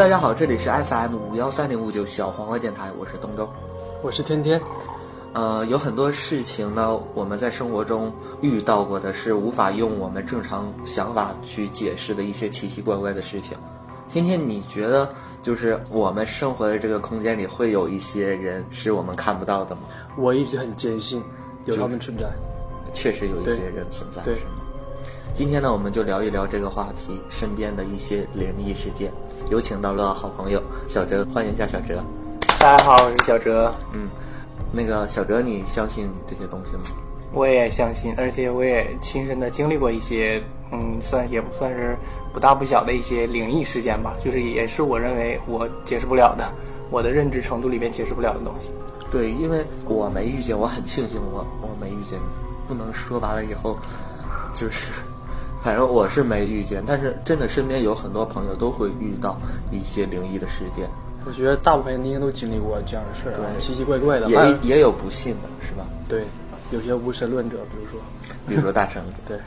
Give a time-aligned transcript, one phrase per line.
[0.00, 3.46] 大家好，这里是 FM 五幺三零五九小黄瓜电台，我是东东，
[4.02, 4.58] 我是天天。
[5.34, 13.58] 呃，有很多事情呢，我们在生活中遇到过的是无法用我们正常想法去解释的一些奇奇怪怪的事情。
[14.08, 15.06] 天天，你觉得
[15.42, 19.82] 就是我们生活的这个空间里会有一些人是我们看不到的吗？
[20.16, 21.22] 我一直很坚信
[21.66, 22.26] 有他们存在，
[22.94, 24.62] 确实有一些人存在，对是吗？
[25.34, 29.12] 今天呢，我们就聊一聊这个话题，身边的一些灵异事件。
[29.48, 32.02] 有请到了好朋友小哲，欢迎一下小哲。
[32.60, 33.72] 大家好，我是小哲。
[33.92, 34.08] 嗯，
[34.72, 36.82] 那个小哲，你相信这些东西吗？
[37.32, 40.42] 我也相信，而且我也亲身的经历过一些，
[40.72, 41.96] 嗯，算也不算是
[42.32, 46.44] 不大不小的一些灵异事件吧，就是也是我认为我解释不了的，
[46.90, 48.70] 我的认知程度里边解释不了的东西。
[49.10, 52.18] 对，因为我没遇见，我很庆幸我我没遇见，
[52.68, 53.76] 不能说完了以后，
[54.52, 54.92] 就是，
[55.62, 59.38] 反正我是没遇见，但是真的身边有很多朋友都会遇到
[59.70, 60.88] 一些灵异的事件，
[61.26, 64.28] 我觉得大部分人应该都经历过这样的事儿奇奇怪怪的。
[64.30, 65.86] 也也有不信的，是吧？
[66.08, 66.24] 对，
[66.70, 68.00] 有些无神论者，比如说，
[68.48, 69.20] 比如说大橙子。
[69.28, 69.38] 对，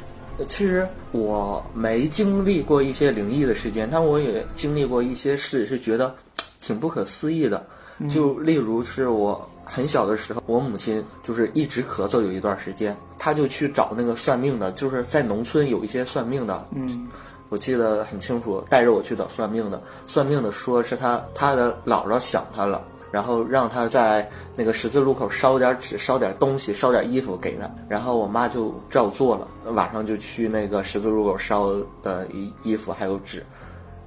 [0.47, 6.13] 其实我没经历过一些灵异的事件，但我也经历过一些事，是觉得
[6.61, 7.65] 挺不可思议的。
[8.09, 17.07] 就例如是我很小的时候，我母亲就是一直咳嗽有一段时间，她就去找那个算命的，就是在农村有一些算命的，嗯，
[17.49, 22.81] 我记得很清楚，带着我去找算命的，算命的说是他他的姥姥想他了。
[23.13, 33.45] 然后让他在那个十字路口烧点纸、烧点东西、烧点衣服给他，然后我妈就照做了，晚上就去那个十字路口烧的衣衣服还有纸，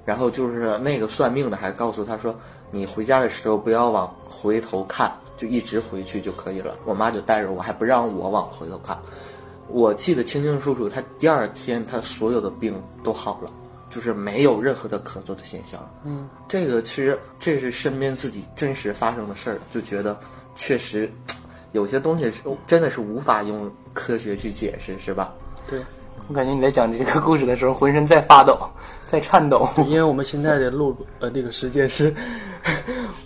[0.07, 2.35] 然后就是那个算命的还告诉他说，
[2.71, 6.75] 你回家的时候不要往回头看，就一直回去就可以了。
[6.87, 8.99] 我妈就带着我，还不让我往回头看。
[9.69, 13.51] 我记得清清楚楚，他第二天他所有的病都好了。
[13.89, 20.19] 就是没有任何的咳嗽的现象，嗯，这个其实这是身边自己真实发生的事儿，就觉得
[20.57, 21.11] 确实
[21.71, 25.33] 有些东西是真的是无法用科学去解释，是吧？
[25.71, 25.81] 对，
[26.29, 28.59] 我感觉你在讲这个故事的时候，浑身在发抖，
[29.07, 29.69] 在颤抖。
[29.87, 32.13] 因为我们现在的录呃那个时间是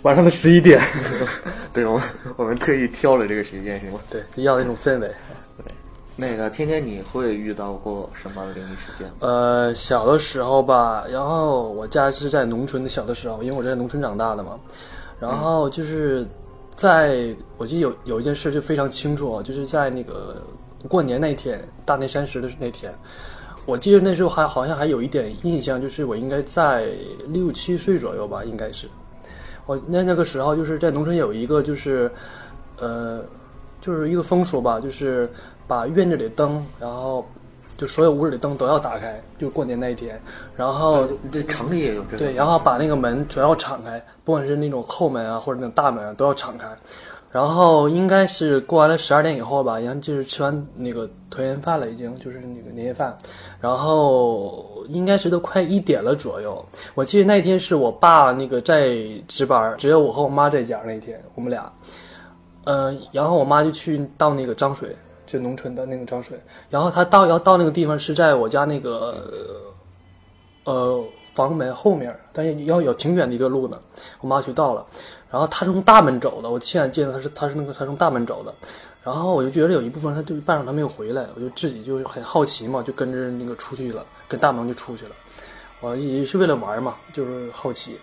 [0.03, 0.79] 晚上的十一点，
[1.73, 2.03] 对，我们
[2.37, 3.99] 我们特意挑了这个时间，是吗？
[4.09, 5.11] 对，要那种氛围。
[5.57, 5.73] 对，
[6.15, 9.13] 那个天天你会遇到过什么灵异事件吗？
[9.21, 14.59] 呃，小的时候吧，然后我家是在农村的，小的时候，因为我在农村长大的嘛，
[15.19, 16.23] 然后就是
[16.75, 20.39] 在我记得有有一件事就非常清楚啊，就是在那个
[20.87, 22.93] 过年那天，大年三十的那天，
[23.65, 26.87] 我记得那时候还好像还有一点印象，就是我应该在
[27.27, 28.87] 六七岁左右吧，应该是，
[29.65, 32.11] 我那那个时候就是在农村有一个就是，
[32.79, 33.23] 呃，
[33.79, 35.29] 就是一个风俗吧，就是
[35.67, 37.23] 把院子里的灯，然后
[37.77, 40.19] 就所有屋里的灯都要打开，就过年那一天，
[40.55, 46.67] 然后这城里也有这个对，然后把那个门全要敞开，不管是那种后门啊或者那种大门啊都要敞开。
[47.31, 53.17] 然后应该是过完了十二点以后吧，然后就是吃完那个团圆饭了，已经就是那个年夜饭，
[53.59, 56.63] 然后应该是都快一点了左右。
[56.93, 58.97] 我记得那天是我爸那个在
[59.29, 61.71] 值班，只有我和我妈在家那天，我们俩，
[62.65, 64.93] 呃，然后我妈就去倒那个脏水，
[65.25, 66.37] 就农村的那个脏水，
[66.69, 69.63] 然后她倒要到那个地方是在我家那个
[70.65, 71.01] 呃
[71.47, 73.79] 房门后面，但是要有挺远的一段路呢，
[74.19, 74.85] 我妈去到了。
[75.29, 78.53] 然后她从大门走的，我亲眼见到她是她是那个她从大门走的，
[79.03, 85.11] 然后我就觉得有一部分她就半晌她没有回来，我就自己就很好奇嘛，就跟着那个出去了，跟大门就出去了。
[85.79, 87.97] 我也是为了玩嘛，就是好奇。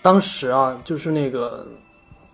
[0.00, 1.66] 当时啊，就是那个，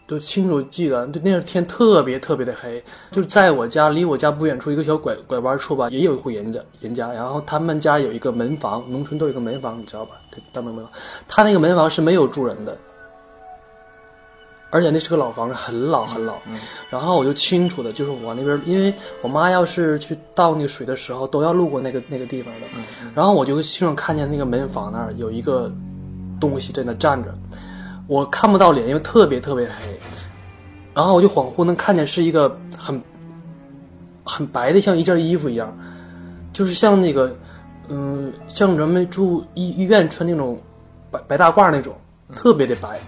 [0.09, 10.13] 就清楚记得，就那天特别特别的黑，就是在我家离我家不远处一个小拐拐弯处吧，也有一户人家人家，然后他们家有一个门房，农村都有一个门房，你知道吧？
[10.53, 10.93] 大门门房，
[11.27, 12.77] 他那个门房是没有住人的，
[14.71, 16.37] 而且那是个老房子，很老很老。
[16.89, 22.67] 然后我就清楚的，就是我那边，因为我妈要是去倒那个水的时候，都要路过那个那个地方的。
[23.15, 25.73] 然后我就清楚看见那个门房那儿有一个
[26.41, 27.35] 东西在那站着，
[28.07, 29.73] 我看不到脸，因为特别特别黑。
[30.95, 33.01] 然后我就恍惚能看见是一个很
[34.25, 35.77] 很白的，像一件衣服一样，
[36.53, 37.37] 就是像那个，
[37.89, 40.59] 嗯，像人们住医医院穿那种
[41.11, 41.95] 白白大褂那种，
[42.35, 43.01] 特别的白。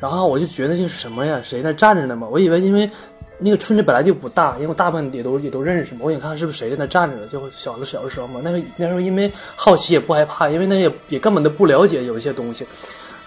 [0.00, 1.40] 然后我就觉得这是什么呀？
[1.44, 2.26] 谁在站着呢嘛？
[2.26, 2.90] 我以为因为
[3.38, 6.00] 那个村子本来就不大，因为我大部分也都也都认识嘛。
[6.02, 7.26] 我想看是不是谁在那站着呢？
[7.28, 12.66] 就小的小的时候嘛，那时候那时候因为好奇也不害怕，因为那也也根本都不了解有一些东西。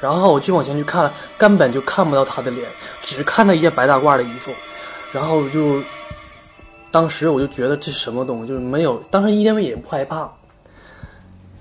[0.04, 2.70] 然后我就往前去看，根本就看不到他的脸，
[3.04, 4.52] 只看到一件白大褂的衣服。
[5.14, 5.82] 然后就
[6.92, 10.30] 当时我就觉得这什么东西，就是没有，当时因为也不害怕。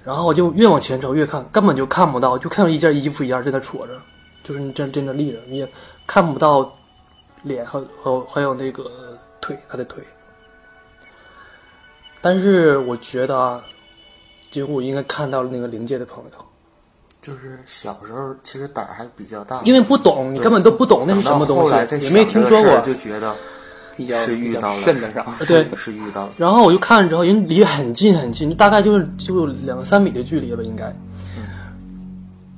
[0.04, 3.92] 然后我就越往前走越看，根本就看不到，就看到一件衣服一样在那戳着，
[4.42, 5.68] 就是你真真的立着，你也
[6.04, 6.68] 看不到
[7.44, 8.90] 脸和和还有那个
[9.40, 10.02] 腿，他的腿。
[12.20, 13.62] 但是我觉得啊，
[14.50, 16.44] 结果我应该看到了那个灵界的朋友，
[17.22, 22.80] 就是小时候其实胆儿还比较大，因为不懂，你根本都不懂那是什么东西，也没听说过。
[22.80, 23.32] 就觉得
[23.96, 24.82] 比较是遇到了。
[25.46, 26.32] 对是是遇到了。
[26.36, 30.92] 然后我就看了之后，人离很近很近，大概就是就两三米的距离吧，应该。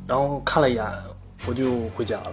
[0.06, 0.82] 然后看了一眼，
[1.46, 2.32] 我就回家了。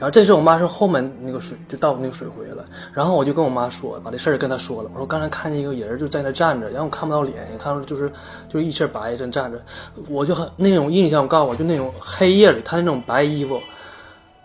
[0.00, 2.64] 然后这时候我妈说后门那个水就到那个水回了，
[2.94, 4.88] 然后我就跟我妈说，把这事儿跟她说了。
[4.94, 8.10] 我说刚才看见一个人就在那站着，然后我看不到脸，也看到就是
[8.48, 9.62] 就是一身白正站着，
[10.08, 13.60] 我就很那种印象，我告诉我就那种黑夜里他那种白衣服，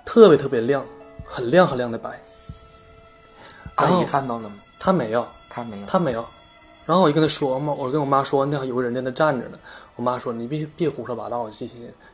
[0.03, 0.85] 特别特别亮，
[1.25, 2.19] 很亮很亮的白。
[3.75, 4.55] 阿姨看到了吗？
[4.77, 5.85] 她没有，她没有。
[5.87, 6.25] 她没有。
[6.85, 9.57] 然后我就跟她说嘛，我跟我妈说，那有个人在那站着呢。
[9.95, 11.69] 我妈说你别别胡说八道，这些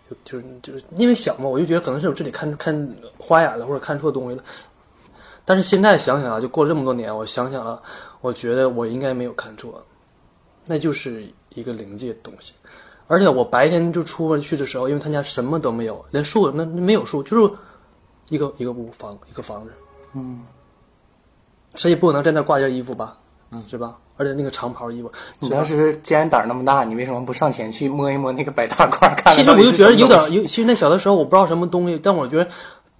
[0.09, 4.43] 就就是就是因为小嘛，我就觉得可能是我这里看看花眼了，或者看错东西了。
[5.43, 7.81] 但是现在想想啊，就过了这么多年，我想想啊，
[8.21, 9.83] 我觉得我应该没有看错，
[10.65, 11.25] 那就是
[11.55, 12.53] 一个灵界的东西。
[13.07, 17.53] 而且我白天就出门去的时候，因为他家什么都没有，连树那没有树，就是
[18.29, 19.71] 一个一个屋房一个房子，
[20.13, 20.41] 嗯，
[21.75, 23.17] 谁也不可能在那挂件衣服吧，
[23.51, 23.97] 嗯，是吧？
[24.17, 29.13] 而且那个长袍衣服，你当时既然胆儿那么大，你为什么不上前去摸一摸那个白大褂？
[29.15, 32.49] 看其实我就觉得有点有，其实那小的时候我不知道什么东西，但我觉得，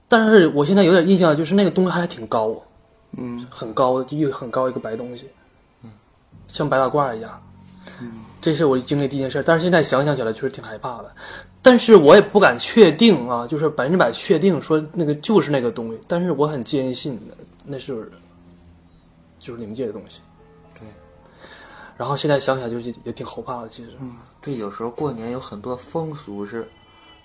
[0.07, 2.53] 但是我现在有点印象，就是那个东西还挺高，
[3.17, 5.29] 嗯，很高，一个很高一个白东西，
[5.83, 5.91] 嗯，
[6.47, 7.41] 像白大褂一样，
[8.01, 8.11] 嗯，
[8.41, 11.11] 这是我经历第一件事，但是现在想想起来确实挺害怕的，
[11.61, 17.17] 但是我也不敢确定啊，就是百分之百确定说那个就是那个东西，但是我很坚信
[17.63, 18.11] 那是
[19.39, 20.30] 就是灵界的东西，对，
[22.01, 23.91] 然后现在想想就是也挺后怕的，其实，
[24.41, 26.67] 对，有时候过年有很多风俗是，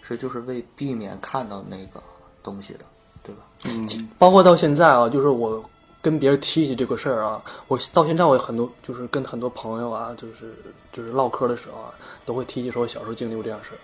[0.03, 2.03] 是就是为避免看到那个
[2.43, 2.81] 东西的，
[3.23, 3.41] 对吧？
[3.65, 5.65] 嗯，包括到现在啊，就是我
[6.03, 10.55] 跟别人提起这个事儿啊，我到现在我有很多就是跟很多朋友啊，就是
[10.93, 11.95] 就是唠嗑的时候啊，
[12.27, 13.79] 都会提起说我小时候经历过这样事儿。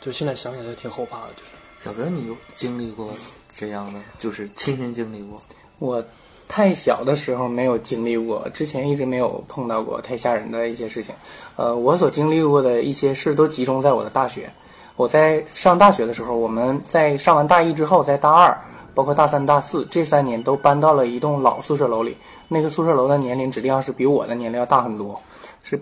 [0.00, 1.50] 就现在想起来挺后怕的，就是
[1.80, 3.12] 小哥，你有经历过
[3.52, 5.42] 这样的，就是亲身经历过？
[5.80, 6.00] 我
[6.48, 11.14] 太小的时候没有经历过，之前一直没有碰到过太吓人的一些事情。
[11.56, 14.50] 呃，我所经历过的一些事都集中在我的大学。
[14.96, 18.58] 我在上大学的时候，我们在上完大一之后，在大二，
[18.94, 22.16] 包括大三、大四这三年都搬到了一栋老宿舍楼里。
[22.48, 25.20] 那个宿舍楼的年龄指定要是比我的年龄要大很多，
[25.62, 25.80] 是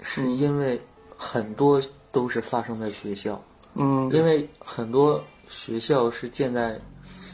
[0.00, 0.80] 是因为
[1.16, 1.82] 很多
[2.12, 3.38] 都是发生在学校，
[3.74, 6.78] 嗯，因为很多学校是建在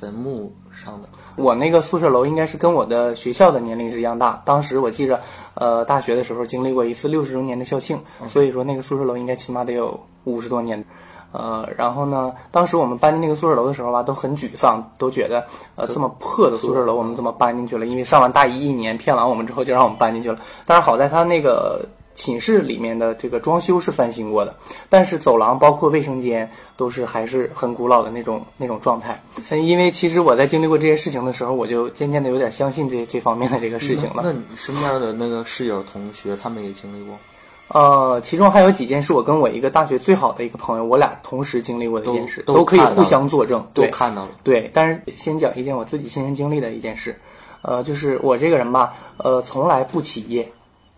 [0.03, 1.09] 坟墓上的。
[1.37, 4.43] 我那个宿舍楼应该是跟我的学校的年龄是一样大。
[4.45, 5.21] 当时我记着，
[5.55, 10.85] 呃，大学的时候经历过一次六十周年的校庆，所以说那个宿舍楼应该起码得有五十多年。
[11.31, 15.47] 呃，然后呢，当时我们搬进那个宿舍楼的时候吧，都很沮丧，都觉得
[15.77, 17.87] 呃这么破的宿舍楼我们怎么搬进去了？
[17.87, 20.37] 因为上完大一一年骗完我们之后就让我们搬进去了。
[20.67, 21.87] 但是好在他那个
[22.23, 24.55] 寝室里面的这个装修是翻新过的，
[24.89, 29.21] 但是走廊包括卫生间都是还是很古老的那种那种状态。
[29.51, 34.23] 嗯，因为其实我在经历过这些事情的时候，我就渐渐的有点相信这这方面的这个事情了。
[34.23, 37.19] 那你身边的那个室友、同学，他们也经历过？
[37.75, 43.67] 呃，其中还有几件是我跟我一个大学最好的一个朋友，我俩同时经历过的一件事，都可以互相作证。
[43.75, 44.31] 对，都看到了。
[44.45, 47.19] 对，但是先讲一件我自己亲身经历的一件事，
[47.63, 50.47] 呃，就是我这个人吧，呃，从来不起夜，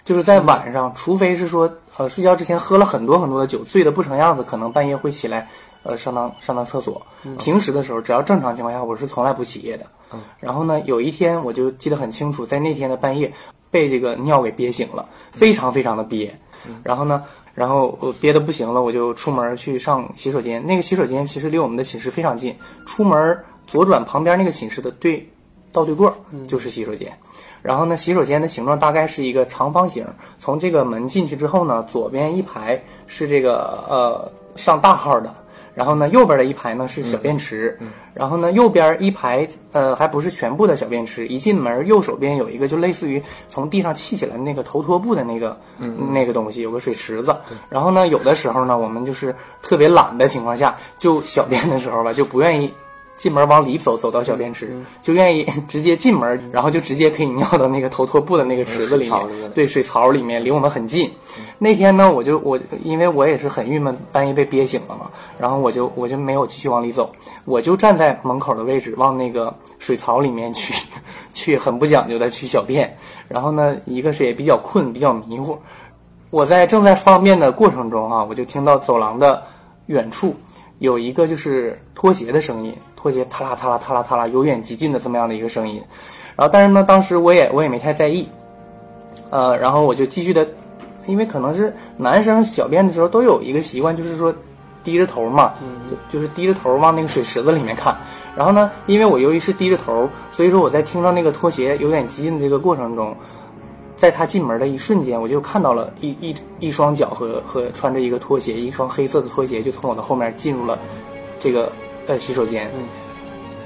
[0.04, 5.48] 就是在晚上，除非是说，呃，睡觉之前喝了很多很多的酒，醉得不成样子，可能半夜会起来，
[5.82, 7.00] 呃，上趟上趟厕所。
[7.38, 9.86] 平时的时候，只要正常情况下，我是从来不起夜的。
[10.12, 10.20] 嗯。
[10.38, 13.32] 然后呢，有一天我就记得很清楚，在那天的半夜，
[13.70, 16.38] 被这个尿给憋醒了，非常非常的憋。
[16.82, 20.64] 然后呢，然后我憋得不行了，我就出门去上洗手间。
[20.66, 25.26] 那个洗手间其实离我们的寝室非常近，出门左转旁边那个寝室的对
[25.72, 26.14] 倒对过
[26.46, 27.10] 就是洗手间。
[27.64, 30.06] 然后呢，洗手间的形状大概是一个长方形。
[30.36, 35.34] 从这个门进去之后呢，左边一排是这个呃上大号的，
[35.74, 37.78] 然后呢右边的一排呢是小便池，
[38.12, 41.26] 然后呢右边一排呃还不是全部的小便池。
[41.26, 45.58] 一进门右手边有一个就类似于从地上砌起来的那个头拖布的那个、
[46.12, 47.34] 那个东西，有个水池子。
[47.70, 52.70] 然后呢有的时候呢我们就是特别懒的情况下，就小便的时候吧就不愿意。
[53.16, 61.10] 进门往里走，走到小便池，就愿意 直接进门，然后就直接可以尿到那个头拖布的那个池子里面对，水槽里面离我们很近。
[61.58, 67.10] 那天呢，我就我因为我也是很郁闷，半夜被憋醒了嘛，然后我就我就没有继续往里走，
[67.44, 70.74] 我就站在门口的位置往那个水槽里面去，
[71.32, 72.96] 去很不讲究的去小便。
[73.28, 75.56] 然后呢，一个是也比较困，比较迷糊。
[76.30, 79.40] 我在正在方便的过程中啊，我就听到走廊的
[79.86, 80.34] 远处
[80.80, 85.78] 有一个就是拖鞋的声音，拖鞋踏啦踏啦踏啦踏啦，由远及近的这么样的一个声音。
[86.34, 88.26] 然后，但是呢，当时我也我也没太在意，
[89.28, 90.48] 呃，然后我就继续的，
[91.04, 94.34] 因为可能是男生小便的时候都有一个习惯，就是说
[94.82, 95.52] 低着头嘛，
[95.90, 97.94] 就就是低着头往那个水池子里面看。
[98.34, 103.14] 然后呢，因为我由于是低着头，所以说我在听到那个拖鞋由远及近的这个过程中，
[103.98, 110.78] 在他进门的一瞬间，我就看到了一一一双脚和和穿着一个拖鞋，一双黑色的拖鞋就从我的后面进入了
[111.38, 111.70] 这个
[112.06, 112.70] 呃洗手间。
[112.76, 112.82] 嗯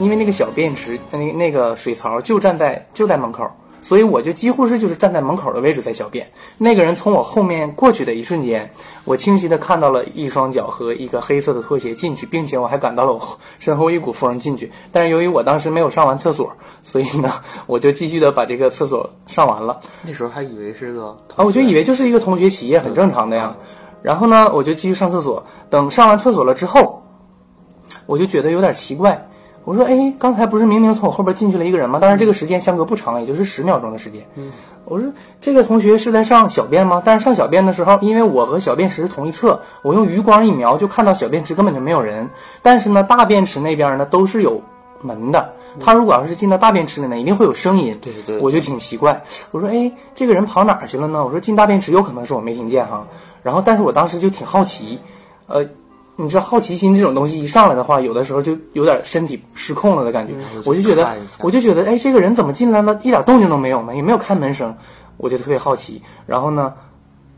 [0.00, 3.50] 因为那个小便池，那那个水槽就站在就在门口，
[3.83, 6.25] 所以我就几乎是就是站在门口的位置在小便。
[6.57, 8.71] 那个人从我后面过去的一瞬间，
[9.04, 13.21] 我清晰的看到了一双脚和一个黑色的拖鞋进去，并且我还感到了我
[13.59, 14.71] 身后一股风进去。
[14.92, 16.49] 但是由于我当时没有上完厕所，
[16.85, 17.33] 所以呢，
[17.66, 19.80] 我就继续的把这个厕所上完了。
[20.04, 23.57] 那时候还以为是个啊，我就以为就是一个同学起夜，很正常的呀。
[24.00, 25.45] 然后呢，我就继续上厕所。
[25.68, 27.02] 等上完厕所了之后，
[28.09, 29.29] 我就觉得有点奇怪。
[29.65, 31.99] 我说，哎，刚才不是明明从我后边进去了一个人吗？
[31.99, 34.23] 当然，这个时间相隔不长，也就是十秒钟的时间。
[34.87, 35.07] 我说，
[35.43, 37.03] 这个同学是在上小便吗？
[37.05, 42.27] 但是上小便的时候，因为我和小便池是同一侧，我用余光一瞄，就看到小便池根本就没有人。
[42.62, 44.62] 但是呢，大便池那边呢都是有
[45.03, 45.53] 门的。
[45.79, 47.95] 他如果要是进到大便池里呢，一定会有声音。
[48.00, 49.23] 对对对我就挺奇怪。
[49.50, 51.23] 我说，哎，这个人跑哪儿去了呢？
[51.23, 53.07] 我说进大便池有可能是我没听见哈。
[53.43, 54.99] 然后，但是我当时就挺好奇，
[55.47, 55.62] 呃。
[56.20, 60.34] 你知道好奇心这种东西一上来的话，有的时候就有点身体失控了的感觉。
[60.64, 61.08] 我就觉得，
[61.42, 63.94] 我就觉得，哎，这个人怎么进来了，一点动静都没有呢？
[63.94, 64.75] 也没有开门声，
[65.16, 66.02] 我就特别好奇。
[66.26, 66.75] 然后呢，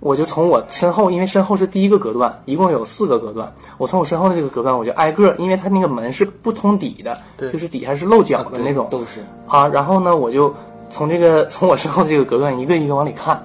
[0.01, 3.53] 我就从我身后，因为身后是第一个隔断，一共有四个隔断。
[3.77, 8.89] 我从我身后的这个隔断，我就挨个，因为它那个门是不通底的，就是底下是露脚的那种。
[8.91, 10.55] 都是啊，然后呢，我就
[10.89, 13.45] 从这个从我身后这个隔断一个一个往里看。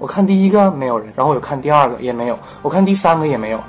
[0.00, 3.60] 我看第一个没有人，然后我又看第二个也没有，我看第三个也没有。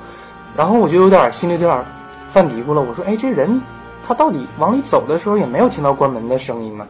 [0.56, 1.86] 然后我就有点心里有点
[2.30, 3.62] 犯嘀咕了，我说：“哎，这人
[4.02, 6.88] 他到底往里走的时候也没有听到关门的声音呢。”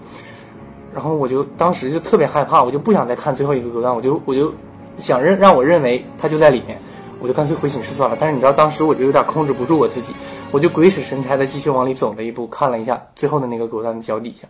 [0.93, 4.53] 然后我就当时就特别害怕，我就不想再看最后一个隔断，我就我就
[4.97, 6.79] 想认让我认为他就在里面，
[7.19, 8.15] 我就干脆回寝室算了。
[8.19, 10.13] 但是你知道，当时我就有点控制不住我自己，
[10.51, 14.47] 我就鬼使神差的继续往里走了一步，看了一下最后的那个隔断的脚底下，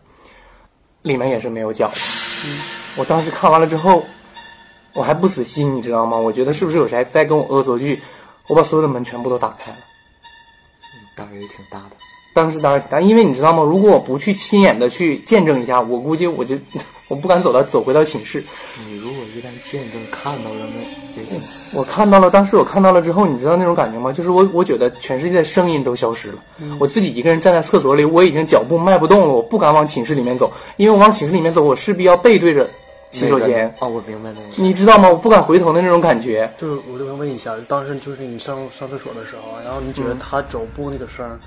[1.02, 1.96] 里面也是没有脚的。
[2.96, 4.04] 我当时看完了之后，
[4.94, 6.16] 我还不死心，你知道吗？
[6.16, 8.00] 我觉得是不是有谁在跟我恶作剧？
[8.48, 9.78] 我把所有的门全部都打开了，
[11.16, 11.92] 胆儿也挺大的。
[12.34, 13.64] 当时胆儿挺大，因为你知道吗？
[13.64, 16.56] 如果我不去亲眼的去见证一下，我估计我就
[17.08, 18.44] 我不敢走到走回到寝室。
[18.86, 20.60] 你如果一旦见证看到了，
[21.16, 21.40] 那也
[21.74, 24.12] 我看到了，当时我看到了之后，你知道那种感觉吗？
[24.12, 26.44] 就是我我觉得全世界的声音都消失了，
[26.78, 32.70] 我自己一个人站在厕所里，我已经脚步迈不动了，我不敢往寝室里面走，因为我往寝室里面走，我势必要背对着。
[33.16, 34.48] 洗手间哦，我明白那个。
[34.58, 35.10] 你知道吗？
[35.10, 36.52] 我不敢回头的那种感觉。
[36.58, 41.40] 就是我就想问一下，当时就是你上上厕所的时候，然后你觉得他走步那个声儿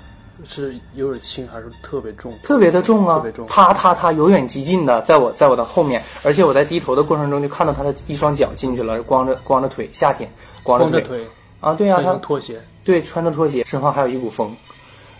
[0.43, 2.33] 是有点轻还是特别重？
[2.41, 3.45] 特别的重啊，特别重。
[3.47, 10.27] 他他他由远及近的在我在我的后面，而且我在低头的过程中就看到他的一双脚进去了，光着光着腿，夏天
[10.63, 11.23] 光着腿
[11.59, 14.55] 啊，对呀，他拖鞋，对，穿着拖鞋，身后还有一股风。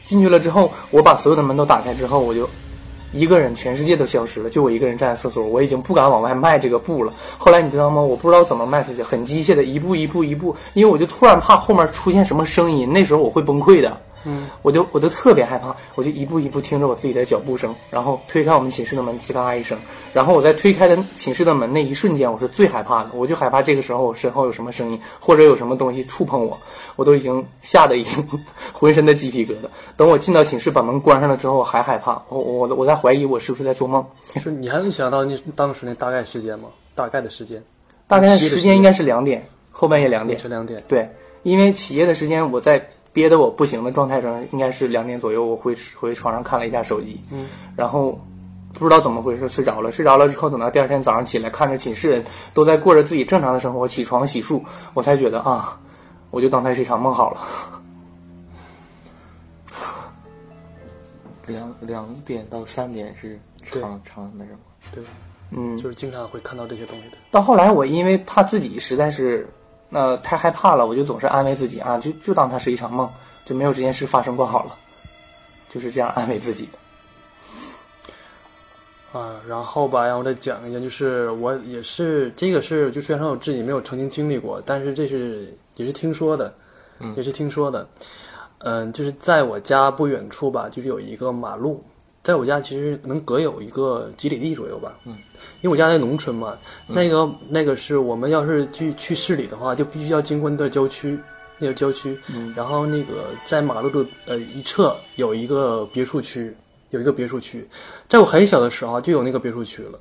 [0.06, 2.50] 进去了之后，我把所有的门都打开之后，我就。
[3.12, 7.12] 一个人，全世界都消失了，就我一个人站在厕所，我已经不敢往外迈这个步了。
[7.38, 8.02] 后来你知道吗？
[8.02, 14.00] 我不知道怎么迈出去，很机械的一步一步一步，因为我就突然怕后面出现什么声音，那时候我会崩溃的。
[14.26, 19.78] 嗯，我就我就特别害怕，我就一步一步听着我自己的脚步声，然后推开我们寝室的门，吱嘎一声，
[20.14, 26.58] 然后我在推开的寝室的门那一瞬间，我是最害怕的，我就害怕这个时候我身后有什么声音，或者有什么东西触碰我，
[26.98, 28.28] 我都已经吓得已经
[28.74, 29.70] 浑身的鸡皮疙瘩。
[29.96, 34.06] 等我进到寝室把门关上了之后，我还害怕，我我我在怀疑我是不是在做梦。
[34.36, 36.68] 是你还能想到你当时那大概时间吗？
[36.94, 37.64] 大概的时间？
[38.06, 40.38] 大概时间应该是两点，后半夜两点。
[40.38, 40.84] 是两点。
[40.88, 41.10] 对，
[41.44, 42.86] 因为起夜的时间我在。
[43.20, 48.18] 憋得我不行的状态中，应该是两点左右，我回回床上看了一下手机，嗯，然后
[48.72, 52.24] 不知道怎么回事睡着了，睡着了之后，等到第二天早上起来，看着寝室人
[52.54, 55.78] 都在过着自己正常的生活，起床洗漱，我才觉得啊，
[56.32, 57.42] 我就当它是一场梦好了。
[61.46, 64.60] 两两点到三点是长长那什么？
[64.94, 65.04] 对，
[65.52, 67.18] 嗯，就是经常会看到这些东西的。
[67.32, 69.46] 到后来，我因为怕自己实在是。
[69.90, 73.12] 那太害怕了，我就总是安慰自己啊，就就当它是一场梦，
[73.44, 74.76] 就没有这件事发生过好了，
[75.68, 76.78] 就是这样安慰自己的。
[79.20, 86.54] 啊，然后吧，让我再讲一下，就是我也是这个事，就虽然说我自己没有曾经经历过，但是这是也是听说的，
[87.16, 87.88] 也是听说的。
[88.60, 91.84] 嗯，就是在我家不远处吧，就是有一个马路，
[92.22, 94.94] 在我家其实能隔有一个几里地左右吧。
[95.06, 95.14] 嗯，
[95.62, 96.58] 因为我家在农村嘛，
[96.88, 101.18] 那个那个是我们要是去去市里的话，就必须要经过那段郊区，
[101.58, 102.20] 那个郊区。
[102.34, 106.54] 嗯，然后那个在马路的呃一侧有一个别墅区，
[106.90, 107.68] 有一个别墅区，
[108.08, 109.98] 在我很小的时候就有那个别墅区了，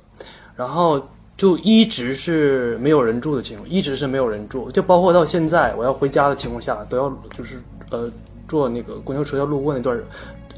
[0.55, 1.01] 然后
[1.37, 7.59] 就一直是没有人住的情况，一直是没有人住，就包括到现在我要回家的情况下，都要就是
[7.91, 8.11] 呃
[8.47, 10.03] 坐那个公交车要路过那段儿。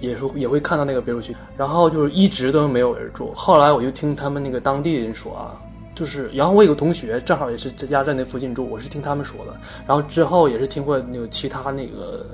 [0.01, 3.31] 也是也会看到那个别墅区，然后就是一直都没有人住。
[3.33, 5.55] 后来我就听他们那个当地人说啊，
[5.93, 9.55] 就是然后我有个同学正好也是在家在那附近住，我是听他们说的。
[9.87, 12.25] 然后之后也是听过那个其他那个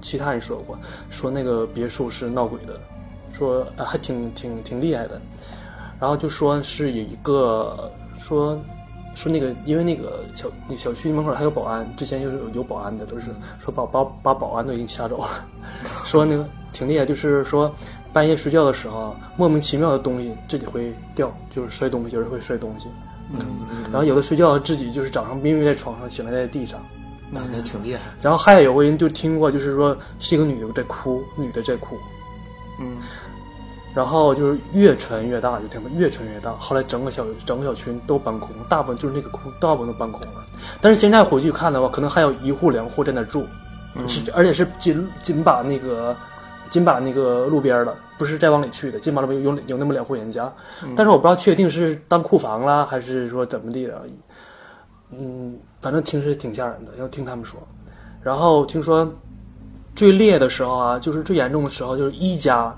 [0.00, 0.78] 其他人说过，
[1.10, 2.80] 说那个别墅是闹鬼的，
[3.30, 5.20] 说还挺挺挺厉害的。
[6.00, 8.58] 然后就说是有一个说
[9.14, 13.26] 说那个因为那个小那小区门口还有保安，之前就是有保安的，都是
[13.58, 15.28] 说把把把保安都已经吓走了，
[16.06, 16.48] 说那个。
[16.72, 17.74] 挺厉害，就是说，
[18.12, 22.88] 半夜睡觉的时候，莫名其妙的东西自己会掉，就是摔东西，有人会摔东西。
[23.32, 23.38] 嗯，
[23.92, 26.80] 然后有的睡觉自己就是早上明明在床上，醒来在地上。
[27.30, 28.00] 那那挺厉害。
[28.20, 31.96] 然后还有个人就听过，就是说是一个女的在哭，女的在哭。
[32.80, 32.98] 嗯。
[33.94, 36.52] 然后就是越传越大，就听到越传越大。
[36.58, 40.44] 后来整个小整个小区都搬空，大部分就是那个空，大部分都搬空了。
[40.80, 43.46] 但是现在回去看的话，可能还有一户两户在那住，
[44.08, 46.16] 是而且是紧紧把那个。
[46.70, 48.98] 金把那个路边的，不是再往里去的。
[48.98, 50.50] 金把路边有有那么两户人家，
[50.96, 54.02] 但是我不知道确定是当库房啦，还是说怎么地的。
[55.10, 57.60] 嗯，反正听是挺吓人的，要听他们说。
[58.22, 59.12] 然后听说
[59.94, 62.74] 最烈的时候啊，就是最严重的时候，就是一家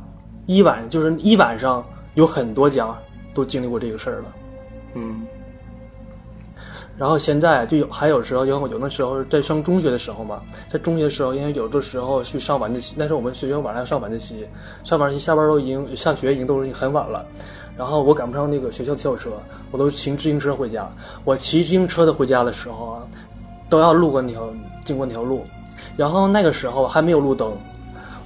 [0.46, 1.84] 一晚就是一晚上
[2.14, 2.96] 有很多家
[3.34, 4.24] 都经历过这个事儿了。
[4.94, 5.26] 嗯。
[7.02, 10.40] 然后现在就有还有时候，因为有的时候在上中学的时候嘛，
[10.72, 14.46] 在中学的时候，因为有的时候去上晚自习，那时候我们学校晚上要上晚自习，
[14.84, 17.26] 上晚自习下班都已经下学已经都是很晚了，
[17.76, 19.30] 然后我赶不上那个学校的校车，
[19.72, 20.88] 我都骑自行车回家。
[21.24, 23.02] 我骑自行车的回家的时候啊，
[23.68, 24.48] 都要路过那条
[24.84, 25.44] 经过那条路，
[25.96, 27.52] 然后那个时候还没有路灯，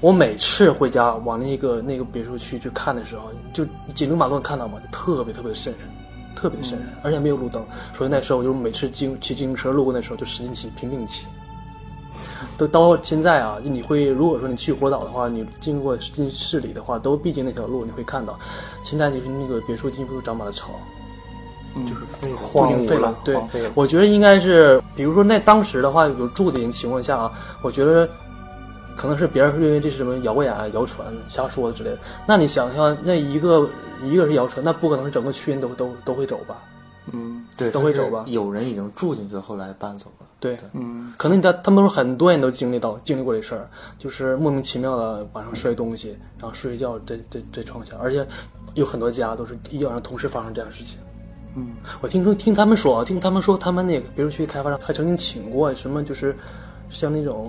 [0.02, 5.88] 我每次回家往那个那个别墅区去看的时候，就紧着马路看到嘛，特别特别瘆人。
[6.36, 11.24] 特别深，而且没有路灯，所以那时候我就是每次经骑自行车路过那时候就使劲骑，拼命骑。
[12.58, 18.38] 都到现在啊，你会如果说你去火岛的话，你经过进市里的话，都必经那条路，你会看到。
[18.82, 20.70] 现在就是那个别墅进不长满了草，
[21.86, 23.18] 就是荒废了。
[23.22, 23.36] 对，
[23.74, 28.08] 我觉得应该是，比如说那当时的话有住的人情况下啊，我觉得
[28.96, 31.98] 可能是别人认为这是什么谣言、谣传、瞎说的之类的。
[32.26, 33.68] 那你想想，那一个。
[34.04, 36.62] 一个是谣传，那不可能是整个区人都都都会走吧？
[37.12, 38.26] 嗯，对，都会走吧。
[38.28, 40.26] 有人已经住进去，后来搬走了。
[40.38, 43.66] 对，嗯，可能他他们很多人都经历到经历过这事儿，
[43.98, 48.24] 就是莫名其妙的晚上摔东西，然后睡觉在在在床下，而且
[48.74, 50.98] 有很多家都是一晚上同时发生这样的事情。
[51.54, 51.70] 嗯，
[52.02, 56.36] 我听说听他们说，听他们说他们那个别墅区开发商还曾经请过什么，就是
[56.90, 57.48] 像那种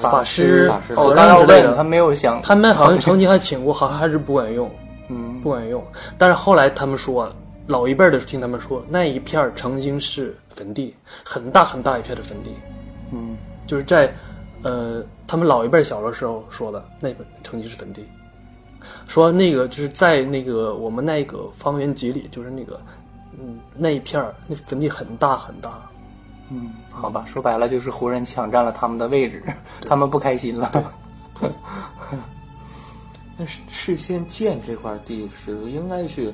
[0.00, 4.70] 法师、法师哦，之类的，他没有想，他们好像曾经还请过，好像还是不管用。
[5.08, 5.84] 嗯，不管用。
[6.18, 7.30] 但是后来他们说，
[7.66, 10.94] 老一辈的听他们说，那一片曾经是坟地，
[11.24, 12.50] 很大很大一片的坟地。
[13.12, 14.12] 嗯，就是在，
[14.62, 18.04] 呃，他们老一辈小的时候说的，那个曾经是坟地。
[19.08, 22.80] 说那个就是在那个我们那个方圆几里，就是那个，
[23.38, 25.70] 嗯，那一片那坟地很大很大。
[26.50, 29.42] 嗯，好吧，说白了就是湖人抢占了他们的位置，
[29.88, 30.94] 他们不开心了。
[33.36, 36.32] 那事先建这块地是应该去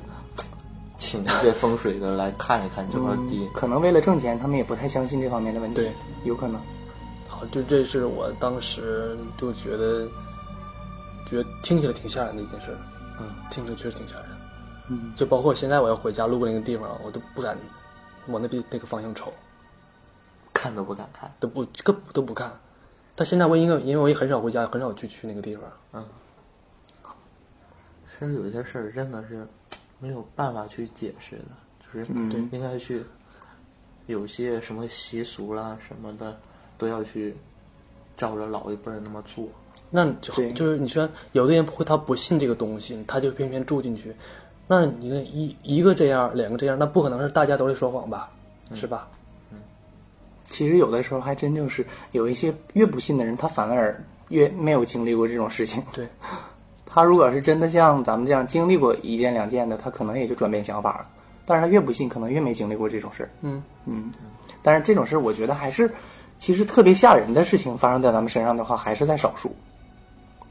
[0.97, 3.49] 请一些风水的来看一看这块地。
[3.53, 5.75] 可能为了挣钱，他们也不太相信这方面的问题。
[5.75, 5.91] 对，
[6.23, 6.61] 有可能。
[7.27, 10.07] 好，就这是我当时就觉得，
[11.27, 12.67] 觉得听起来挺吓人的一件事。
[13.19, 14.25] 嗯，听着确实挺吓人。
[14.89, 17.57] 嗯，就包括现在我要回家路过那个地方，我都不敢
[18.27, 19.33] 往那边那个方向瞅，
[20.63, 22.49] 看都不敢看，都不更都不看。
[23.15, 25.63] 但现在我因为，因为我也很少回家，很少去去那个地方。
[25.91, 26.05] 嗯。
[28.05, 29.45] 其实有些事儿真的是
[29.99, 31.51] 没有办法去解释的，
[31.83, 32.11] 就是
[32.51, 33.03] 应该去
[34.05, 36.37] 有些什么习俗啦什么的
[36.77, 37.35] 都要去
[38.15, 39.45] 照着老一辈儿那么做。
[39.89, 44.15] 那就就是你说有的人会他不信这个东西，他就偏偏住进去。
[44.65, 48.31] 那你看一一个这样，两个这样，那不可能是大家都在说谎吧？
[48.73, 49.09] 是吧？
[49.11, 49.22] 嗯。
[50.53, 55.83] 其实有的时候还真就是有一些越不信的人，他反而越没有经历过这种事情。
[55.91, 56.07] 对。
[56.85, 61.07] 他如果是真的像咱们这样经历过一件两件的，他可能也就转变想法了。
[61.43, 63.29] 但是他越不信，可能越没经历过这种事儿。
[63.41, 64.11] 嗯嗯。
[64.61, 65.91] 但是这种事儿，我觉得还是，
[66.37, 69.51] 其实特别吓人的事情发生在咱们身上的话，还是在少数。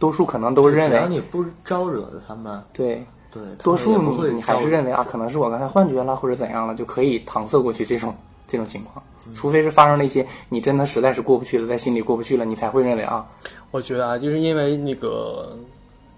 [0.00, 3.96] 多数可能都认为，只要你不招惹他们，对，对，多数
[4.32, 8.12] 你还是认为啊，可能是我刚才幻觉了或者怎样了，就可以搪塞过去这种
[8.46, 9.04] 这种情况。
[9.34, 13.24] 除非是发生了一些你真的实在是过不去了，在心里过不去了，你才会认为啊，
[13.70, 15.56] 我觉得啊，就是因为那个，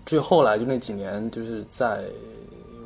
[0.06, 2.04] 最后来就那几年，就是在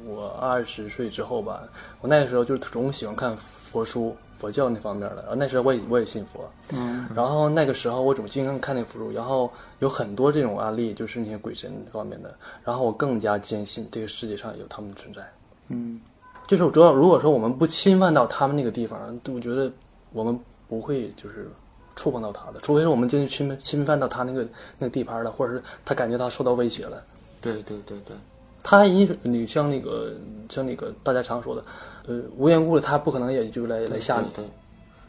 [0.05, 1.63] 我二十岁之后吧，
[2.01, 5.17] 我那个时候就是总喜欢看佛书、佛教那方面的。
[5.23, 9.49] 然后那时候我也我也信佛，嗯，然后那个时候我总经常看那佛书，然后
[9.79, 15.23] 有很多这种案例，就是那些鬼神方面的，然后我更加坚信这个世界上有他们的存在。
[15.69, 16.01] 嗯，
[16.49, 18.99] 就是主要如果说我们不侵犯到他们那个地方，
[19.33, 19.71] 我觉得
[20.13, 20.37] 我们
[20.69, 21.49] 不会就是
[21.95, 24.45] 触碰到他的，除非是我们进去侵侵犯到他那个
[24.79, 27.05] 那个地盘了，或者是他感觉他受到威胁了。
[27.41, 28.17] 对对对对，
[28.63, 30.13] 他因你像那个
[30.49, 31.65] 像那个大家常说的，
[32.07, 34.29] 呃，无缘故的他不可能也就来来吓你。
[34.35, 34.45] 对，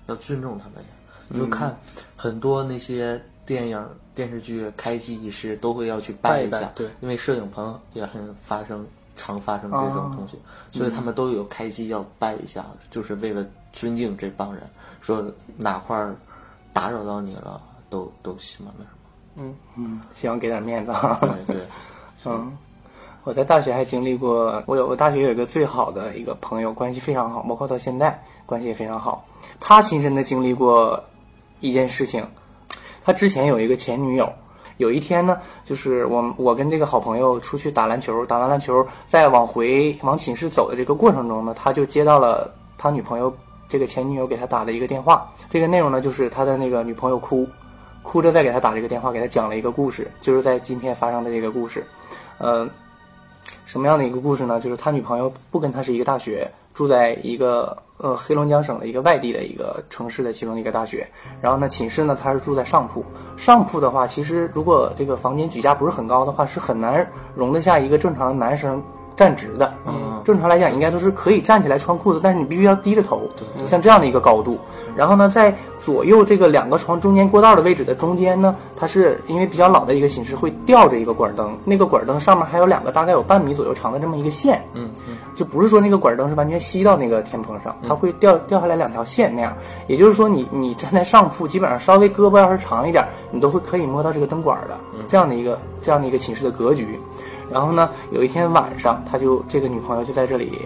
[0.08, 0.84] 要尊重他们。
[1.32, 1.80] 你就看
[2.16, 8.84] 很多那些电影、电视剧开机仪式都会要去拜一下，对因为摄影棚也很发生，
[9.20, 10.40] 常发生这种东西，
[10.72, 14.64] 所以他们都有开机要拜一下，就是为了尊敬这帮人，
[15.02, 15.22] 说
[15.58, 16.16] 哪块儿
[16.72, 18.98] 打扰到你了，都都希望那什么。
[19.36, 21.20] 嗯嗯，希望给点面子啊。
[21.20, 21.68] 对对，
[22.24, 22.58] 嗯，
[23.26, 29.26] 我在大学还经历过，我有我大学有一个最好的一个朋友，关系非常好，包括到现在关系也非常好。
[29.60, 31.04] 他亲身的经历过
[31.60, 32.26] 一件事情，
[33.04, 34.32] 他之前有一个前女友。
[34.80, 43.32] 有一天呢，就是我我跟这个好朋友出去打篮球，打完篮球，在往回往寝室走的这个过程中呢，他就接到了他女朋友
[43.68, 45.30] 这个前女友给他打的一个电话。
[45.50, 47.46] 这个内容呢，就是他的那个女朋友哭，
[48.04, 51.86] 哭着在给他打这个电话，给他讲了一个故事，就是在今天发生的这个故事。
[52.38, 52.66] 呃，
[53.66, 54.62] 什么样的一个故事呢？
[54.62, 61.06] 就是他女朋友不跟他是一个大学，住在一个呃黑龙江省的一个外地的一个城市的其中的一个大学。
[61.42, 63.04] 然后呢，寝室呢他是住在上铺。
[63.36, 68.82] 上铺的话，其实如果这个房间举架不是很高的话，是很难容得下一个正常的男生
[69.14, 69.74] 站直的。
[69.86, 73.24] 嗯，正常来讲应该都是可以站起来穿裤子，但是你必须要低着头，
[73.66, 74.58] 像这样的一个高度。
[75.00, 89.56] 然后呢，在左右这个两个床中间过道的位置的中间呢，它是因为比较老的一个寝室，会吊着一个管灯，那个管灯上面还有两个大概有半米左右长的这么一个线，嗯嗯，就不是说那个管灯是完全吸到那个天棚上，它会掉掉下来两条线那样。
[89.88, 97.00] 也就是说你，你站在上铺，基本上稍微胳膊要是长一点，你都会可以摸到这个灯管的，这样的一个这样的一个寝室的格局。
[97.50, 100.60] 然后呢，有一天晚上，他就这个女朋友就在这里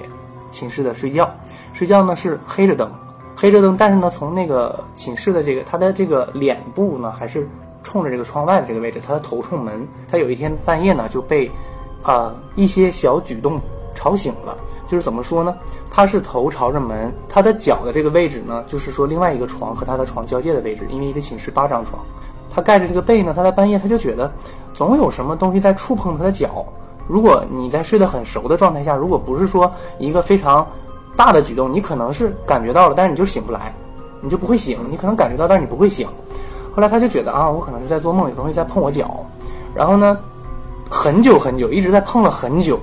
[0.52, 1.30] 寝室的睡觉，
[1.72, 2.91] 睡觉呢是黑着灯，
[3.36, 7.48] 黑着灯，但是呢，从那个寝室的这个他的这个脸部呢，还是
[7.84, 9.86] 冲着这个窗外的这个位置，他的头冲门。
[10.10, 11.52] 他有一天半夜呢就被，
[12.04, 13.60] 呃一些小举动
[13.96, 14.58] 吵醒了。
[14.88, 15.56] 就是怎么说呢？
[15.89, 22.04] 他是头朝着门，他的脚的这个位置呢，就是说另外一个床和他的床交界的位置，因为一个寝室八张床，
[22.50, 24.32] 他盖着这个被呢，他在半夜他就觉得
[24.72, 26.63] 总有什么东西在触碰他的脚。
[27.08, 30.67] 如果你在睡得很熟的状态下，如果不是说一个非常
[31.15, 33.73] 大的举动，你可能是感觉到了，但是你就醒不来，
[34.21, 34.80] 你就不会醒。
[34.89, 36.08] 你可能感觉到，但是你不会醒。
[36.76, 39.26] 后来他就觉得啊，我可能是在做梦，有东西在碰我脚。
[39.76, 40.17] 然后呢，
[40.89, 42.80] 很久很久，一直在碰了很久，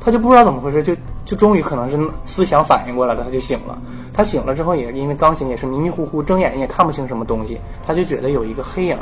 [0.00, 0.94] 他就不知道怎么回事，就
[1.24, 3.78] 就终于可能是思想反应过来了，他就醒了。
[4.12, 8.96] 他醒了之后也因为刚醒也是迷迷糊糊，睁眼也看不清什么东西，他就觉得有一个黑影，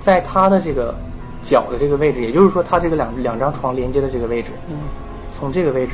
[0.00, 0.94] 在他的这个
[1.42, 4.78] 脚的这个位置，也就是说他这个两两张床连接的这个位置，嗯，
[5.30, 5.92] 从这个位置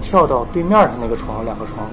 [0.00, 1.86] 跳到对面的那个床，两个床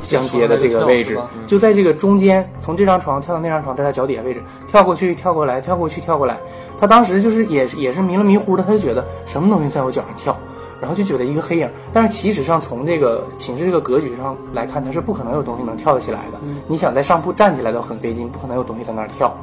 [0.00, 6.38] 相接的这个位置就在这个中间，从这张床跳到那张床，在他脚底下位置跳过去，跳过来，跳过去，跳过来。
[6.78, 10.36] 他当时就是也是也是迷了迷糊的，他就觉得什么东西在我脚上跳，
[10.80, 11.68] 然后就觉得一个黑影。
[11.92, 16.38] 但是其实上从这个寝室这个格局上来看，它是不可能有东西能跳得起来的。
[16.66, 19.34] 你想在上铺站起来都很费劲，不可能有东西在那儿跳。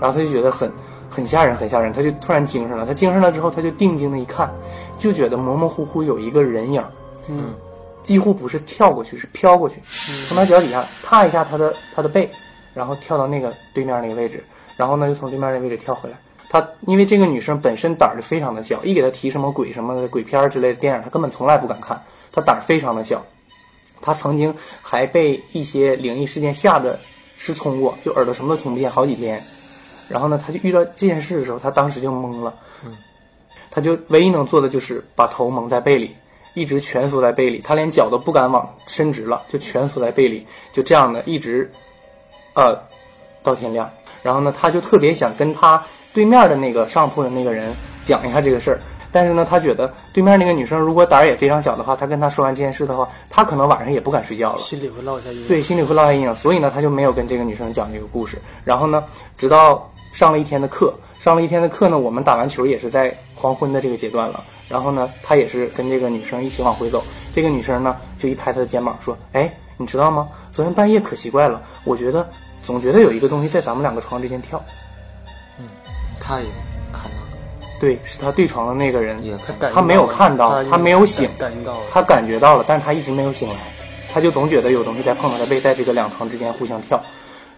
[0.00, 0.70] 然后他就觉得很
[1.08, 2.84] 很吓人，很吓人，他就突然精神了。
[2.84, 4.52] 他精神了之后，他就定睛的一看，
[4.98, 6.82] 就觉得模模糊糊有一个人影，
[7.28, 7.54] 嗯，
[8.02, 9.80] 几乎不是跳过去，是飘过去，
[10.28, 12.30] 从他脚底下踏一下他的他的背，
[12.74, 14.44] 然后跳到那个对面那个位置，
[14.76, 16.16] 然后呢又从对面那个位置跳回来。
[16.50, 23.20] 他因为这个女生本身胆儿就非常的小，一给她提什么鬼什么的鬼片儿之类的电影，她根本从来不敢看，她胆儿非常的小。
[24.00, 26.96] 她曾经还被一些灵异事件吓得
[27.36, 29.42] 失聪过，就耳朵什么都听不见好几天。
[30.08, 32.54] 然后呢，她就遇到这件事的时候，她当时就懵了。
[33.68, 36.14] 她就唯一能做的就是把头蒙在被里，
[36.54, 41.70] 一直蜷缩在被里，他连脚都不敢往伸直了，就蜷缩在被里，就这样的一直，
[42.54, 42.76] 呃，
[43.42, 43.90] 到天亮。
[44.22, 48.80] 然后呢，他就特别想跟他对面的那个上铺的那个人讲一下这个事儿，
[49.12, 54.58] 但是呢，他觉得对面那个女生如果胆儿也非常小的话，他跟他说完这件事的话，他可能晚上也不敢睡觉了。
[54.60, 55.48] 心里会落下阴影。
[55.48, 58.38] 对，心里会落下阴影，所以呢，他就没有跟这个女生讲这个故事。
[58.64, 59.04] 然后呢，
[59.36, 64.40] 直到上了一天的课，上了一天的课呢，我们打完球也是在黄昏的这个阶段了。
[64.68, 67.02] 然后呢，他也是跟这个女生一起往回走。
[67.32, 70.28] 这个女生呢，就一拍他的肩膀说：“哎，你知道吗？
[70.52, 72.26] 昨天半夜可奇怪了，我觉得
[72.62, 74.62] 总觉得有一个东西在咱们两个床之间跳。
[75.58, 75.66] 嗯
[76.20, 76.46] 他也
[76.92, 77.36] 看到了，
[77.80, 81.86] 对，是他对床的那个人，也他他没有看到，他他没有醒，感应到了。
[81.90, 83.56] 他感觉到了，但是他一直没有醒来，
[84.12, 87.02] 他就总觉得有东西在碰他的背，在这个两床之间互相跳。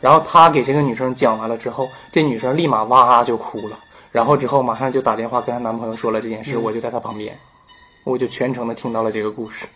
[0.01, 3.79] 然后他给这个女生讲完了之后，这女生立马哇就哭了，
[4.13, 7.39] 然后之后马上就打电话跟她男朋友说了这件事，我就在她旁边，
[8.05, 9.67] 我就全程的听到了这个故事。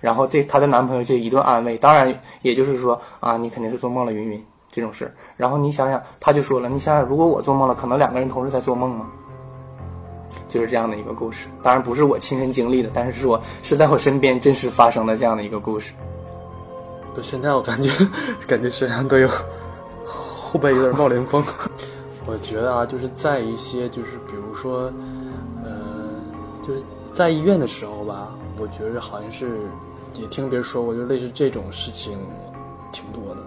[0.00, 5.12] 然后这她的男朋友就一顿安慰，当然也就是说啊，你肯定是做梦了，云云这种事。
[5.36, 9.06] 然后你想想，他就说了，你想想，如果我做梦了，可能两个人同时在做梦吗？
[10.46, 15.92] 就是这样的一个故事，当然不是我亲身经历的，但是是我是在我身边真实发生的这样的一个故事。
[17.22, 17.90] 现在我感觉，
[18.46, 19.28] 感觉身上都有
[20.04, 21.42] 后背有点冒凉风。
[22.26, 24.92] 我觉得啊，就是在一些就是比如说，
[25.64, 25.72] 呃，
[26.62, 26.82] 就是
[27.14, 28.28] 在医院的时候吧，
[28.58, 29.60] 我觉着好像是
[30.14, 32.18] 也听别人说过，就类似这种事情
[32.92, 33.42] 挺多的。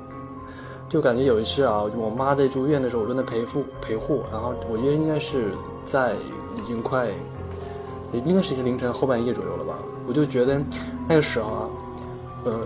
[0.90, 5.54] 就感觉有一次啊，我妈在住院的时候，我正在陪护陪护，然后我觉得应该是
[5.86, 6.16] 在
[6.58, 7.08] 已经快，
[8.12, 9.76] 也应该是一个凌晨后半夜左右了吧。
[10.08, 10.60] 我就觉得
[11.08, 11.70] 那个时候啊，
[12.44, 12.62] 呃，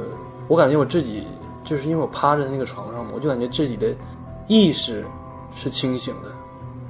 [0.48, 1.26] 我感觉我自己
[1.64, 3.88] 就是因为我趴在那个床上嘛，我就感觉自己的
[4.48, 5.04] 意识
[5.56, 6.30] 是清醒的，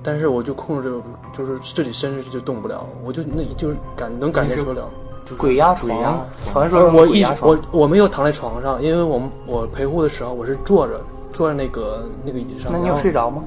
[0.03, 0.93] 但是我就控制
[1.33, 4.89] 就是自己身子就动不了，我就那就是感能感觉出了。
[5.39, 11.01] 鬼压床，传说中我一我我没有躺在床上，因为我们我陪护的时候我是坐着
[11.33, 12.71] 坐在那个那个椅子上。
[12.71, 13.43] 那你有睡着吗？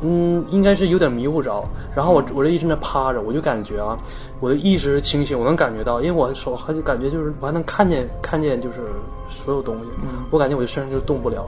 [0.00, 3.96] 嗯，应该是有点迷糊着，然后我我就一直在那趴着，我就感觉啊，
[4.40, 8.82] 我的意识是清醒，我能感觉到，因为我手还就感觉就是我还能看见看见就是
[9.28, 9.86] 所有东西，
[10.30, 11.46] 我感觉我的身上就动不了，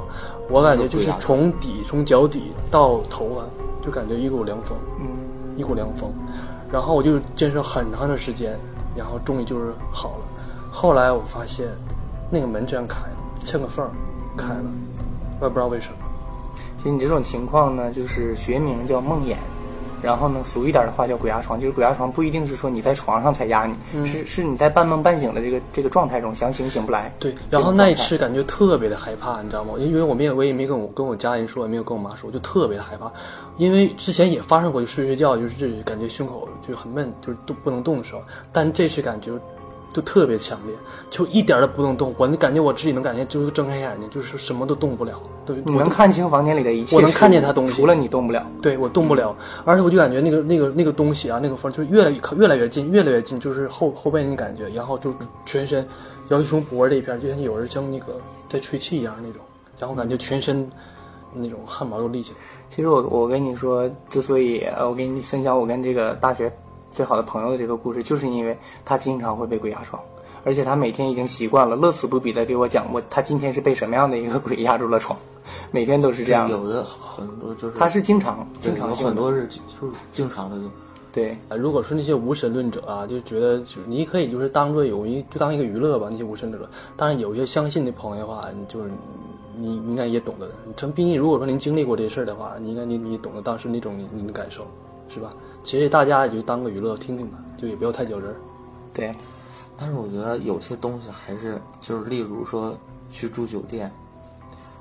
[0.49, 3.43] 我感觉就是从底从脚底到头发
[3.85, 5.07] 就感觉一股凉风，嗯，
[5.57, 6.11] 一股凉风，
[6.73, 8.59] 然后我就坚持很长的时间，
[8.97, 10.25] 然后终于就是好了。
[10.71, 11.67] 后来我发现
[12.31, 13.91] 那个门居然开了，嵌个缝儿
[14.37, 14.71] 开了，
[15.41, 16.08] 我也不知道为什么。
[16.79, 19.35] 其实你这种情况呢，就是学名叫梦魇，
[20.01, 21.59] 然后呢，俗一点的话叫鬼压床。
[21.59, 27.13] 就是鬼压床不一定是说你在床上才压你，嗯是是你在半梦半醒的这个这个状态中想醒醒不来。
[27.19, 29.75] 对，然后那一次感觉特别的害怕，你知道吗？
[29.79, 33.11] 因为我没有，我也没跟我跟我家人说，也没有跟我妈说，我就特别的害怕。
[33.57, 39.33] 因为之前也发生过，就睡睡觉就是感觉胸口就很闷，就是都不能动的时候，但这次感觉
[39.93, 40.75] 就特别强烈，
[41.11, 42.15] 就一点儿都不能动。
[42.19, 45.21] 我能感觉我自己能感觉，就是睁开眼睛，就是什么都动不了。
[45.47, 48.47] 对，你我能看清房间里的一切，我能看见它东西除了你动不了。
[48.61, 55.13] 对我动不了，而且我就感觉那个那个那个东西啊，那个风就越来越靠越来越近，越来越近，就是后后背那感觉，然后就
[55.47, 55.79] 全身，
[56.29, 59.41] 然后就从脖儿这一片，就像有人像那个在吹气一样那种，
[59.79, 60.69] 然后感觉全身
[61.33, 62.39] 那种汗毛都立起来。
[62.69, 66.53] 其实我我跟你说，之所以呃我跟你分享我跟这个大学
[66.91, 70.03] 最好的朋友的这个故事，就是因为他经常会被鬼压床，
[70.45, 75.19] 而且他每天已经习惯了，乐此不疲的给我讲过他今天是被什么样的一个鬼压住了床，
[75.71, 76.49] 每天都是这样。
[76.49, 80.65] 有的很多就是他是经常经常很多是就是经常的就
[81.11, 86.69] 对啊，如果是那些无神论者啊，就觉得就你可以就是当做有一就当一个娱乐吧，那些无神论者。
[86.97, 88.91] 当然有一些相信的朋友的话，你就是
[89.57, 90.55] 你应该也懂得的。
[90.77, 94.67] 陈毕竟如果说您经历过这事儿的话，你应该你你懂得当时那种你你的感受，
[95.09, 95.31] 是吧？
[95.63, 98.37] 其实大家也就当个娱乐听听吧，就也不要太较真儿。
[98.95, 99.13] 对，
[99.77, 102.77] 但是我觉得有些东西还是就是，例如说
[103.11, 103.93] 去住酒店，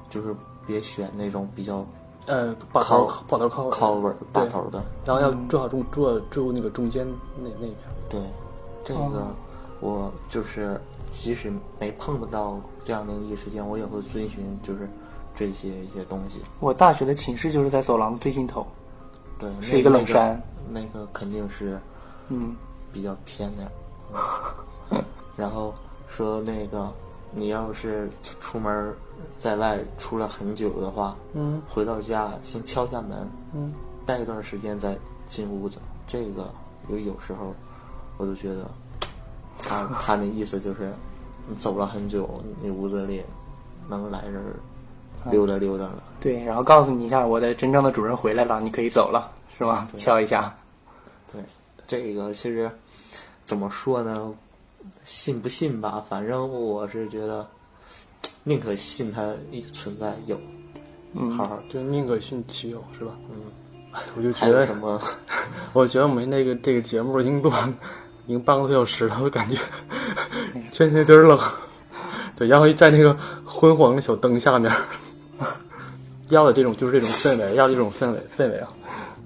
[0.09, 0.35] 就是
[0.65, 1.85] 别选那种比较
[2.25, 4.83] 呃，把头靠把头靠靠尾儿把对头的。
[5.05, 7.73] 然后要最好住住住那个中间那那边。
[8.09, 8.21] 对，
[8.83, 9.27] 这个
[9.79, 10.79] 我就是
[11.11, 14.89] 即使没碰到这样的异事件，我也会遵循就是
[15.35, 16.41] 这些一些东西。
[16.59, 18.65] 我大学的寝室就是在走廊的最尽头，
[19.37, 21.79] 对，是一个冷山，那个肯定是
[22.29, 22.55] 嗯，
[22.91, 23.67] 比较偏点。
[24.91, 25.03] 嗯
[25.35, 25.73] 然后
[26.07, 26.91] 说那个，
[27.31, 28.93] 你要是出门
[29.37, 33.73] 在外出了很久的话，嗯回到家先敲下门，嗯，
[34.05, 35.77] 待一段时间再进屋子。
[36.07, 36.49] 这个
[36.89, 37.53] 有有时候
[38.17, 38.69] 我都觉得，
[39.59, 40.91] 他 他那意思就是，
[41.47, 42.29] 你走了很久，
[42.61, 43.21] 你屋子里
[43.87, 44.41] 能来人
[45.29, 46.01] 溜达溜达了。
[46.19, 49.87] 对，然后告诉你一下，我的真正的主人回来了，你可以走了，是吧？
[49.97, 50.55] 敲一下，
[51.31, 51.41] 对，
[51.87, 52.69] 这个其实
[53.43, 54.33] 怎么说呢？
[55.03, 57.45] 信不信吧，反正我是觉得，
[58.43, 60.39] 宁可信它一存在有，
[61.13, 61.59] 嗯好好。
[61.69, 63.11] 就宁可信其有，是吧？
[63.29, 63.41] 嗯，
[64.15, 65.01] 我就觉得什，么？
[65.73, 67.69] 我觉得我们那个这个节目已经录完，
[68.25, 69.57] 已经半个多小时了，我感觉
[70.71, 71.37] 全身有点冷。
[72.35, 74.71] 对，然后在那个昏黄的小灯下面，
[76.29, 78.71] 要的这种就是这种氛围，要这种氛围氛围啊。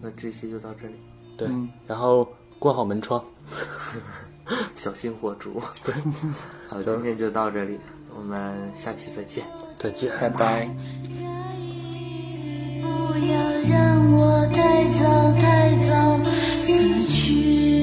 [0.01, 0.95] 那这期就到这里，
[1.37, 2.27] 对，嗯然后
[2.59, 3.23] 关好门窗。
[4.75, 5.61] 小心火烛。
[5.83, 5.93] 对，
[6.67, 7.77] 好，今天就到这里，
[8.15, 9.43] 我们下期再见。
[9.77, 10.65] 再见，拜拜。
[12.81, 12.87] 不
[13.27, 13.35] 要
[13.69, 16.19] 让我太早太早
[16.63, 17.80] 死去。